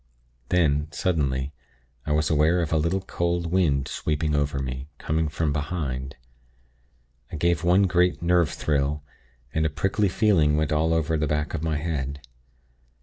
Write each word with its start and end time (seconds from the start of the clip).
Then, 0.49 0.87
suddenly, 0.91 1.53
I 2.07 2.11
was 2.11 2.31
aware 2.31 2.63
of 2.63 2.73
a 2.73 2.77
little, 2.77 3.01
cold 3.01 3.51
wind 3.51 3.87
sweeping 3.87 4.33
over 4.33 4.57
me, 4.57 4.89
coming 4.97 5.29
from 5.29 5.53
behind. 5.53 6.15
I 7.31 7.35
gave 7.35 7.63
one 7.63 7.83
great 7.83 8.19
nerve 8.19 8.49
thrill, 8.49 9.03
and 9.53 9.63
a 9.63 9.69
prickly 9.69 10.09
feeling 10.09 10.57
went 10.57 10.71
all 10.71 10.91
over 10.91 11.17
the 11.17 11.27
back 11.27 11.53
of 11.53 11.61
my 11.61 11.77
head. 11.77 12.19